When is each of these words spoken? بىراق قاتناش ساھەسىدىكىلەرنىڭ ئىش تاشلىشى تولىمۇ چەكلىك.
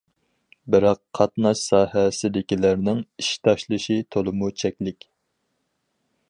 بىراق 0.75 0.99
قاتناش 1.19 1.61
ساھەسىدىكىلەرنىڭ 1.65 3.03
ئىش 3.21 3.29
تاشلىشى 3.49 3.99
تولىمۇ 4.17 4.51
چەكلىك. 4.63 5.07